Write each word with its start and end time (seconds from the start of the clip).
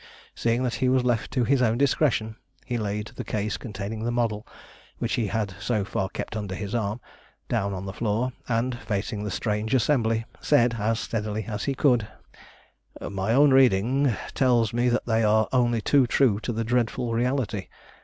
Seeing 0.33 0.63
that 0.63 0.73
he 0.81 0.89
was 0.89 1.03
left 1.03 1.29
to 1.29 1.43
his 1.43 1.61
own 1.61 1.77
discretion, 1.77 2.35
he 2.65 2.79
laid 2.79 3.05
the 3.13 3.23
case 3.23 3.55
containing 3.55 4.03
the 4.03 4.09
model, 4.11 4.47
which 4.97 5.13
he 5.13 5.27
had 5.27 5.53
so 5.59 5.85
far 5.85 6.09
kept 6.09 6.35
under 6.35 6.55
his 6.55 6.73
arm, 6.73 6.99
down 7.49 7.71
on 7.75 7.85
the 7.85 7.93
floor, 7.93 8.33
and, 8.47 8.79
facing 8.79 9.23
the 9.23 9.29
strange 9.29 9.75
assembly, 9.75 10.25
said 10.39 10.77
as 10.79 10.99
steadily 10.99 11.43
as 11.43 11.65
he 11.65 11.75
could 11.75 12.07
"My 12.99 13.31
own 13.35 13.51
reading 13.51 14.15
tells 14.33 14.73
me 14.73 14.89
that 14.89 15.05
they 15.05 15.23
are 15.23 15.47
only 15.53 15.81
too 15.81 16.07
true 16.07 16.39
to 16.39 16.51
the 16.51 16.63
dreadful 16.63 17.13
reality. 17.13 17.67